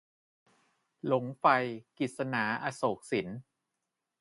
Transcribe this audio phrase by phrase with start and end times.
[1.05, 1.45] หลงไฟ-
[1.97, 3.27] กฤษณา อโศกสิน